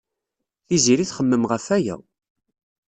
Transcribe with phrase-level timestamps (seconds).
[0.67, 1.95] Tiziri txemmem ɣef waya.